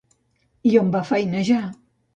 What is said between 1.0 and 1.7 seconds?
feinejar?